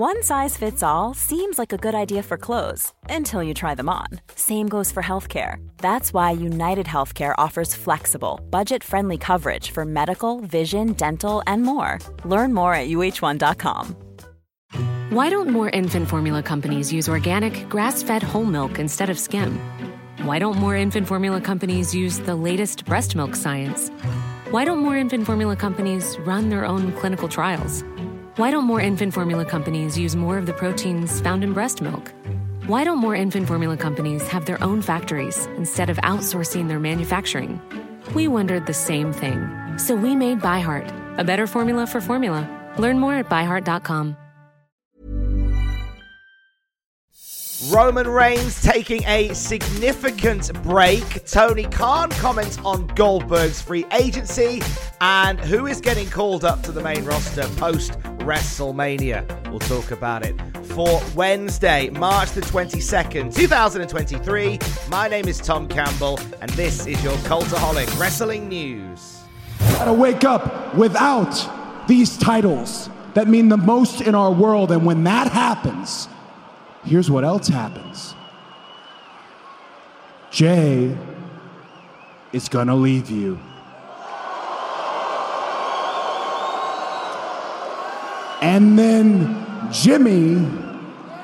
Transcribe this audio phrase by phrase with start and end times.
[0.00, 3.90] One size fits all seems like a good idea for clothes until you try them
[3.90, 4.06] on.
[4.34, 5.56] Same goes for healthcare.
[5.76, 11.98] That's why United Healthcare offers flexible, budget friendly coverage for medical, vision, dental, and more.
[12.24, 13.94] Learn more at uh1.com.
[15.10, 19.58] Why don't more infant formula companies use organic, grass fed whole milk instead of skim?
[20.24, 23.90] Why don't more infant formula companies use the latest breast milk science?
[24.50, 27.84] Why don't more infant formula companies run their own clinical trials?
[28.40, 32.10] Why don't more infant formula companies use more of the proteins found in breast milk?
[32.64, 37.60] Why don't more infant formula companies have their own factories instead of outsourcing their manufacturing?
[38.14, 39.46] We wondered the same thing.
[39.76, 42.48] So we made ByHeart, a better formula for formula.
[42.78, 44.16] Learn more at byheart.com.
[47.68, 51.26] Roman Reigns taking a significant break.
[51.26, 54.62] Tony Khan comments on Goldberg's free agency
[55.02, 57.98] and who is getting called up to the main roster post
[58.30, 59.50] WrestleMania.
[59.50, 60.34] We'll talk about it
[60.66, 64.58] for Wednesday, March the 22nd, 2023.
[64.88, 69.22] My name is Tom Campbell, and this is your Cultaholic Wrestling News.
[69.72, 75.02] Gotta wake up without these titles that mean the most in our world, and when
[75.04, 76.08] that happens,
[76.84, 78.14] Here's what else happens
[80.30, 80.96] Jey
[82.32, 83.38] is gonna leave you.
[88.40, 90.46] And then Jimmy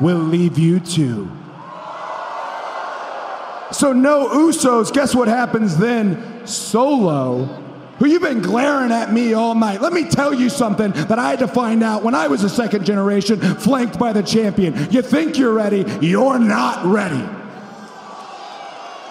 [0.00, 1.30] will leave you too.
[3.72, 6.46] So, no Usos, guess what happens then?
[6.46, 7.60] Solo
[8.00, 9.82] who you've been glaring at me all night.
[9.82, 12.48] Let me tell you something that I had to find out when I was a
[12.48, 14.74] second generation flanked by the champion.
[14.90, 17.22] You think you're ready, you're not ready.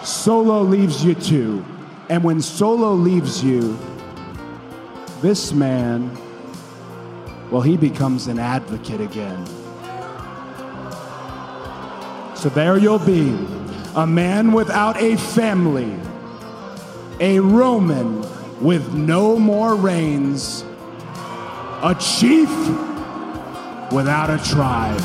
[0.02, 1.64] Solo leaves you too.
[2.08, 3.78] And when Solo leaves you,
[5.22, 6.10] this man,
[7.50, 9.44] well, he becomes an advocate again.
[12.36, 13.36] So there you'll be,
[13.96, 15.94] a man without a family,
[17.18, 18.24] a Roman
[18.60, 20.64] with no more reigns,
[21.82, 22.48] a chief
[23.90, 25.00] without a tribe.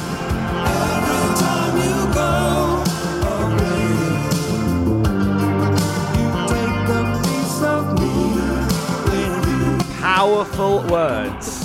[10.00, 11.64] Powerful words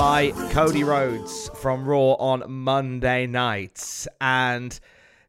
[0.00, 4.06] by Cody Rhodes from Raw on Monday night.
[4.18, 4.80] And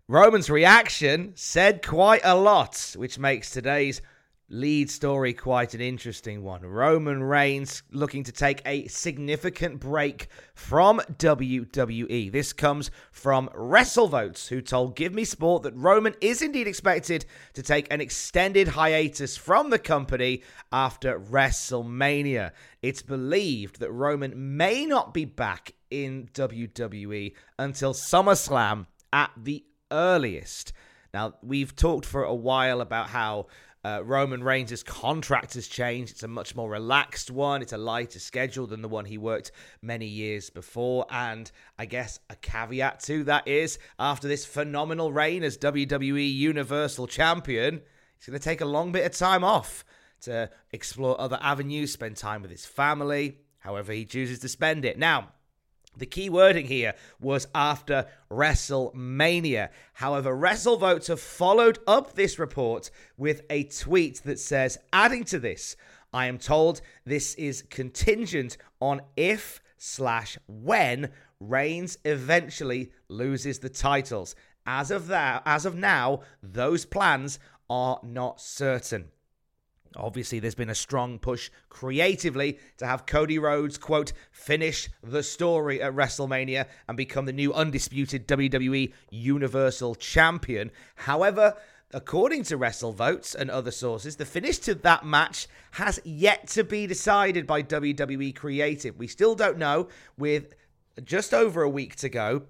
[0.07, 4.01] Roman's reaction said quite a lot, which makes today's
[4.51, 6.61] lead story quite an interesting one.
[6.61, 12.31] Roman Reigns looking to take a significant break from WWE.
[12.31, 17.63] This comes from WrestleVotes, who told Give Me Sport that Roman is indeed expected to
[17.63, 22.51] take an extended hiatus from the company after WrestleMania.
[22.81, 30.73] It's believed that Roman may not be back in WWE until SummerSlam at the earliest.
[31.13, 33.47] Now, we've talked for a while about how
[33.83, 36.11] uh, Roman Reigns' contract has changed.
[36.11, 37.61] It's a much more relaxed one.
[37.61, 41.05] It's a lighter schedule than the one he worked many years before.
[41.09, 47.07] And I guess a caveat to that is after this phenomenal reign as WWE Universal
[47.07, 47.81] Champion,
[48.17, 49.83] he's going to take a long bit of time off
[50.21, 54.99] to explore other avenues, spend time with his family, however he chooses to spend it.
[54.99, 55.29] Now,
[55.95, 59.69] the key wording here was after WrestleMania.
[59.93, 65.75] However, WrestleVotes have followed up this report with a tweet that says, adding to this,
[66.13, 74.35] I am told this is contingent on if slash when Reigns eventually loses the titles.
[74.65, 79.09] As of that, as of now, those plans are not certain.
[79.95, 85.81] Obviously, there's been a strong push creatively to have Cody Rhodes, quote, finish the story
[85.81, 90.71] at WrestleMania and become the new undisputed WWE Universal Champion.
[90.95, 91.55] However,
[91.93, 96.87] according to WrestleVotes and other sources, the finish to that match has yet to be
[96.87, 98.97] decided by WWE Creative.
[98.97, 100.53] We still don't know, with
[101.03, 102.43] just over a week to go,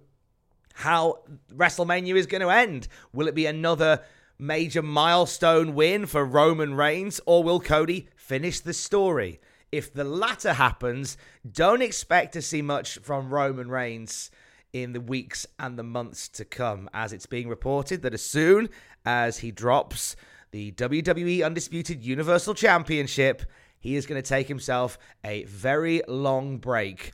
[0.73, 1.23] how
[1.53, 2.87] WrestleMania is going to end.
[3.13, 4.01] Will it be another
[4.41, 9.39] major milestone win for Roman Reigns, or will Cody finish the story?
[9.71, 11.15] If the latter happens,
[11.49, 14.31] don't expect to see much from Roman Reigns
[14.73, 18.69] in the weeks and the months to come, as it's being reported that as soon
[19.05, 20.15] as he drops
[20.49, 23.43] the WWE Undisputed Universal Championship,
[23.79, 27.11] he is going to take himself a very long break,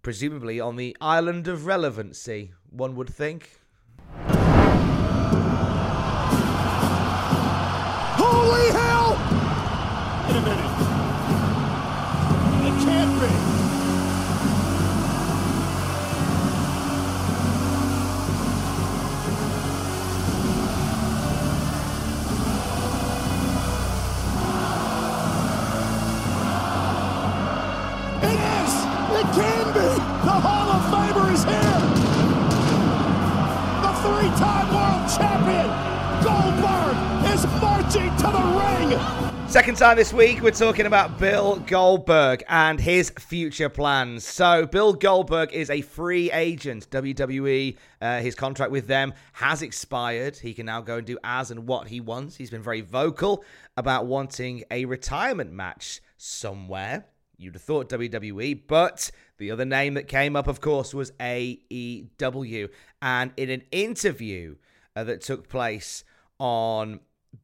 [0.00, 3.59] presumably on the island of relevancy, one would think.
[8.52, 9.10] Holy hell!
[10.26, 10.72] Wait a minute.
[12.66, 13.30] It can't be.
[28.26, 28.72] It is!
[29.14, 29.90] It can be!
[30.26, 31.82] The Hall of Famer is here!
[33.84, 35.70] The three-time world champion,
[36.24, 36.96] Goldberg,
[37.32, 37.79] is first!
[38.90, 44.24] Second time this week, we're talking about Bill Goldberg and his future plans.
[44.24, 46.90] So, Bill Goldberg is a free agent.
[46.90, 50.36] WWE, uh, his contract with them has expired.
[50.36, 52.34] He can now go and do as and what he wants.
[52.34, 53.44] He's been very vocal
[53.76, 57.06] about wanting a retirement match somewhere.
[57.36, 62.68] You'd have thought WWE, but the other name that came up, of course, was AEW.
[63.00, 64.56] And in an interview
[64.96, 66.02] uh, that took place
[66.40, 66.98] on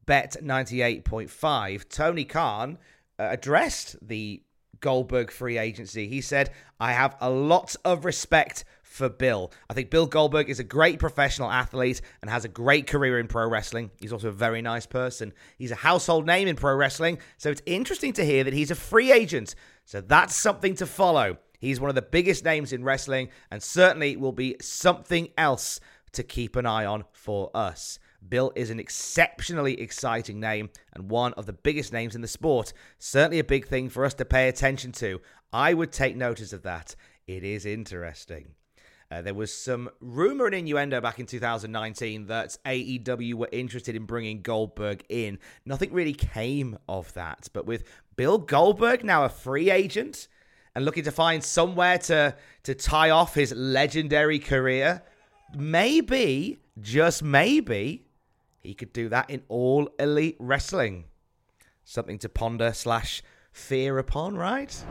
[0.06, 2.78] Bet 98.5, Tony Khan
[3.18, 4.42] uh, addressed the
[4.80, 6.06] Goldberg free agency.
[6.06, 9.52] He said, I have a lot of respect for Bill.
[9.68, 13.26] I think Bill Goldberg is a great professional athlete and has a great career in
[13.26, 13.90] pro wrestling.
[13.98, 15.32] He's also a very nice person.
[15.58, 18.76] He's a household name in pro wrestling, so it's interesting to hear that he's a
[18.76, 19.54] free agent.
[19.84, 21.38] So that's something to follow.
[21.58, 25.80] He's one of the biggest names in wrestling and certainly will be something else
[26.12, 27.98] to keep an eye on for us.
[28.28, 32.72] Bill is an exceptionally exciting name and one of the biggest names in the sport.
[32.98, 35.20] Certainly a big thing for us to pay attention to.
[35.52, 36.96] I would take notice of that.
[37.26, 38.54] It is interesting.
[39.10, 44.04] Uh, there was some rumor and innuendo back in 2019 that AEW were interested in
[44.04, 45.38] bringing Goldberg in.
[45.64, 47.48] Nothing really came of that.
[47.52, 47.84] But with
[48.16, 50.26] Bill Goldberg now a free agent
[50.74, 52.34] and looking to find somewhere to,
[52.64, 55.02] to tie off his legendary career,
[55.56, 58.05] maybe, just maybe,
[58.66, 61.04] he could do that in all elite wrestling.
[61.84, 63.22] Something to ponder slash
[63.52, 64.84] fear upon, right?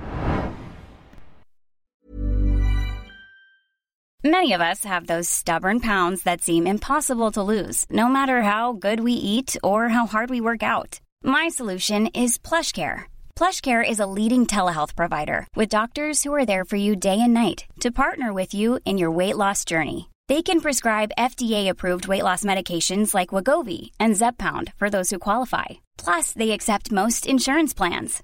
[4.23, 8.73] Many of us have those stubborn pounds that seem impossible to lose, no matter how
[8.73, 10.99] good we eat or how hard we work out.
[11.23, 13.03] My solution is PlushCare.
[13.35, 17.35] PlushCare is a leading telehealth provider with doctors who are there for you day and
[17.35, 20.09] night to partner with you in your weight loss journey.
[20.27, 25.65] They can prescribe FDA-approved weight loss medications like Wegovy and Zepbound for those who qualify.
[25.97, 28.23] Plus, they accept most insurance plans.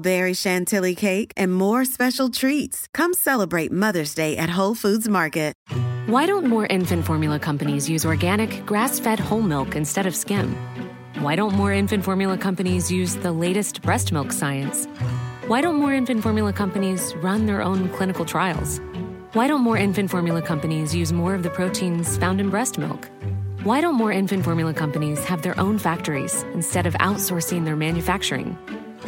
[0.00, 2.86] berry chantilly cake, and more special treats.
[2.94, 5.54] Come celebrate Mother's Day at Whole Foods Market.
[6.06, 10.56] Why don't more infant formula companies use organic, grass fed whole milk instead of skim?
[11.20, 14.86] Why don't more infant formula companies use the latest breast milk science?
[15.46, 18.80] Why don't more infant formula companies run their own clinical trials?
[19.34, 23.08] Why don't more infant formula companies use more of the proteins found in breast milk?
[23.62, 28.56] Why don't more infant formula companies have their own factories instead of outsourcing their manufacturing?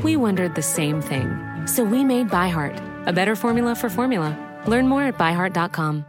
[0.03, 1.29] We wondered the same thing.
[1.67, 4.37] So we made ByHeart, a better formula for formula.
[4.67, 6.06] Learn more at byheart.com.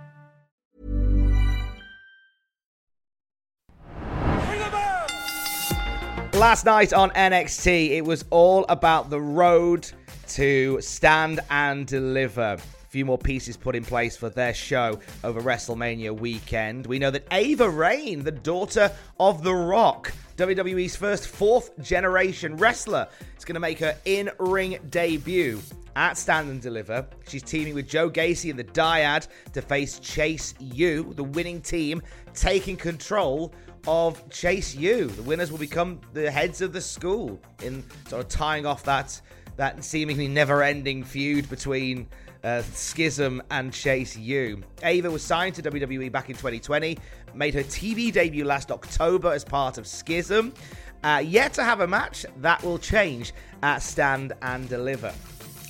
[6.34, 9.90] Last night on NXT, it was all about the road
[10.30, 12.58] to stand and deliver.
[12.90, 16.86] Few more pieces put in place for their show over WrestleMania weekend.
[16.86, 23.08] We know that Ava Raine, the daughter of The Rock, WWE's first fourth generation wrestler,
[23.38, 25.62] is going to make her in ring debut
[25.96, 27.06] at Stand and Deliver.
[27.28, 32.02] She's teaming with Joe Gacy and the Dyad to face Chase U, the winning team,
[32.34, 33.54] taking control
[33.88, 35.06] of Chase U.
[35.08, 39.22] The winners will become the heads of the school in sort of tying off that
[39.56, 42.08] that seemingly never-ending feud between
[42.44, 44.62] uh, Schism and Chase U.
[44.84, 46.98] Ava was signed to WWE back in 2020,
[47.34, 50.54] made her TV debut last October as part of Schism.
[51.04, 55.14] Uh, yet to have a match that will change at Stand and Deliver.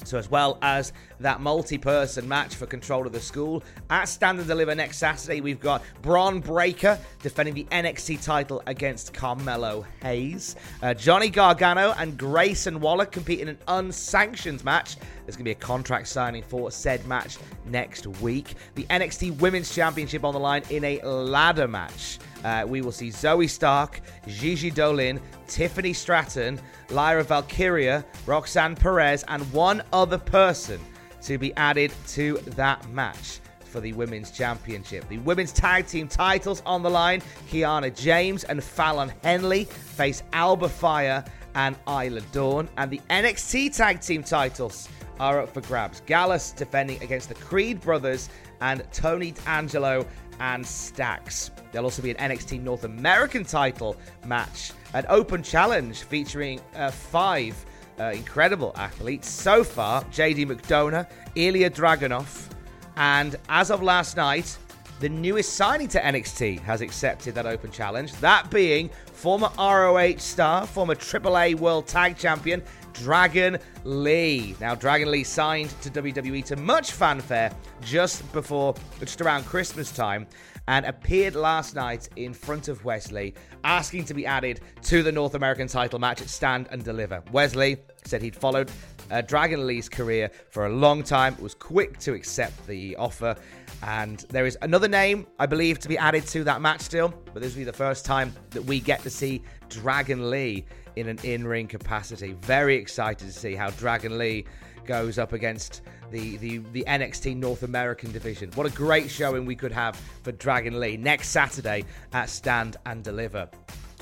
[0.05, 4.39] So, as well as that multi person match for control of the school, at Stand
[4.39, 10.55] and Deliver next Saturday, we've got Bron Breakker defending the NXT title against Carmelo Hayes.
[10.81, 14.97] Uh, Johnny Gargano and Grayson Waller compete in an unsanctioned match.
[15.25, 18.55] There's going to be a contract signing for said match next week.
[18.75, 22.19] The NXT Women's Championship on the line in a ladder match.
[22.43, 29.49] Uh, we will see Zoey Stark, Gigi Dolin, Tiffany Stratton, Lyra Valkyria, Roxanne Perez, and
[29.53, 30.79] one other person
[31.23, 33.39] to be added to that match
[33.73, 35.07] for the Women's Championship.
[35.09, 37.21] The Women's Tag Team titles on the line.
[37.49, 41.25] Kiana James and Fallon Henley face Alba Fyre
[41.55, 42.69] and Isla Dawn.
[42.77, 44.87] And the NXT Tag Team titles
[45.19, 46.01] are up for grabs.
[46.05, 48.29] Gallus defending against the Creed brothers
[48.61, 50.05] and Tony D'Angelo
[50.39, 51.51] and Stacks.
[51.71, 57.65] There'll also be an NXT North American title match, an open challenge featuring uh, five
[57.99, 59.29] uh, incredible athletes.
[59.29, 62.49] So far, JD McDonagh, Ilya Dragunov,
[62.95, 64.57] and as of last night,
[64.99, 70.65] the newest signing to NXT has accepted that open challenge, that being former ROH star,
[70.65, 74.55] former AAA World Tag Champion, Dragon Lee.
[74.59, 80.27] Now, Dragon Lee signed to WWE to much fanfare just before, just around Christmas time,
[80.67, 83.33] and appeared last night in front of Wes Lee,
[83.63, 87.21] asking to be added to the North American title match at Stand and Deliver.
[87.31, 88.71] Wes Lee said he'd followed
[89.13, 93.35] uh, Dragon Lee's career for a long time, was quick to accept the offer,
[93.83, 97.41] and there is another name, I believe, to be added to that match still, but
[97.41, 100.65] this will be the first time that we get to see Dragon Lee
[100.95, 102.33] in an in ring capacity.
[102.41, 104.45] Very excited to see how Dragon Lee
[104.85, 108.51] goes up against the, the, the NXT North American division.
[108.55, 113.03] What a great showing we could have for Dragon Lee next Saturday at Stand and
[113.03, 113.49] Deliver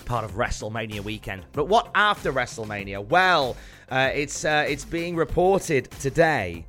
[0.06, 1.46] part of WrestleMania weekend.
[1.54, 3.06] But what after WrestleMania?
[3.08, 3.56] Well,
[3.90, 6.66] uh, it's uh, it's being reported today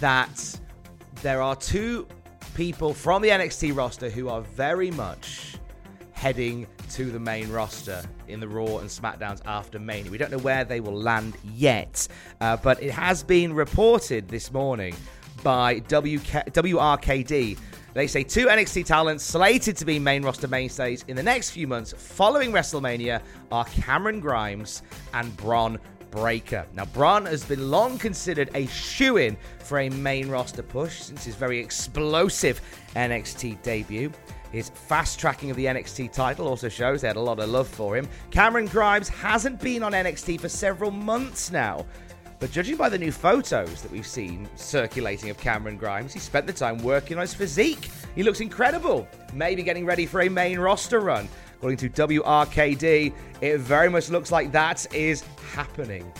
[0.00, 0.60] that
[1.22, 2.06] there are two
[2.54, 5.56] people from the NXT roster who are very much
[6.12, 10.10] heading to the main roster in the Raw and SmackDowns after Mania.
[10.10, 12.08] We don't know where they will land yet,
[12.40, 14.94] uh, but it has been reported this morning
[15.42, 17.58] by WK- WRKD.
[17.96, 21.66] They say two NXT talents slated to be main roster mainstays in the next few
[21.66, 24.82] months following WrestleMania are Cameron Grimes
[25.14, 25.78] and Bron
[26.10, 26.66] Breakker.
[26.74, 31.24] Now, Bron has been long considered a shoe in for a main roster push since
[31.24, 32.60] his very explosive
[32.94, 34.12] NXT debut.
[34.52, 37.66] His fast tracking of the NXT title also shows they had a lot of love
[37.66, 38.06] for him.
[38.30, 41.86] Cameron Grimes hasn't been on NXT for several months now.
[42.38, 46.46] But judging by the new photos that we've seen circulating of Cameron Grimes, he spent
[46.46, 47.90] the time working on his physique.
[48.14, 49.08] He looks incredible.
[49.32, 51.28] Maybe getting ready for a main roster run.
[51.56, 56.12] According to WRKD, it very much looks like that is happening.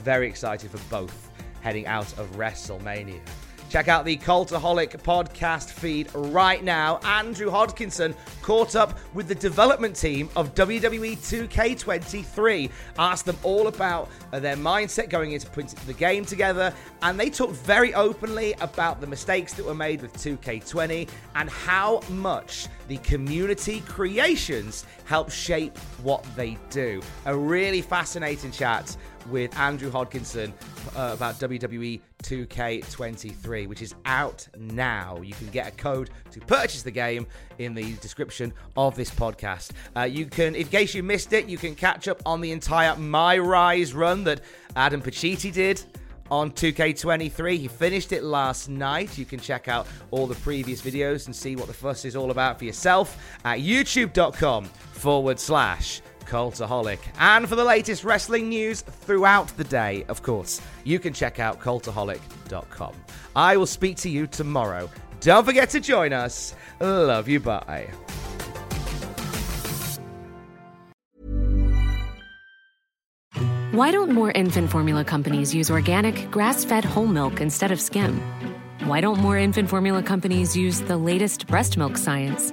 [0.00, 1.30] Very excited for both
[1.62, 3.20] heading out of WrestleMania.
[3.72, 6.98] Check out the Cultaholic podcast feed right now.
[7.04, 14.10] Andrew Hodkinson caught up with the development team of WWE 2K23, asked them all about
[14.30, 15.48] their mindset going into
[15.86, 20.12] the game together, and they talked very openly about the mistakes that were made with
[20.18, 27.00] 2K20 and how much the community creations help shape what they do.
[27.24, 28.94] A really fascinating chat
[29.28, 30.52] with Andrew Hodkinson
[30.96, 35.20] uh, about WWE 2K23, which is out now.
[35.22, 37.26] You can get a code to purchase the game
[37.58, 39.70] in the description of this podcast.
[39.96, 42.96] Uh, you can, in case you missed it, you can catch up on the entire
[42.96, 44.40] My Rise run that
[44.76, 45.82] Adam Pacitti did
[46.30, 47.58] on 2K23.
[47.58, 49.18] He finished it last night.
[49.18, 52.30] You can check out all the previous videos and see what the fuss is all
[52.30, 56.98] about for yourself at youtube.com forward slash Cultaholic.
[57.18, 61.60] And for the latest wrestling news throughout the day, of course, you can check out
[61.60, 62.94] cultaholic.com.
[63.34, 64.90] I will speak to you tomorrow.
[65.20, 66.54] Don't forget to join us.
[66.80, 67.40] Love you.
[67.40, 67.88] Bye.
[73.72, 78.20] Why don't more infant formula companies use organic, grass fed whole milk instead of skim?
[78.84, 82.52] Why don't more infant formula companies use the latest breast milk science?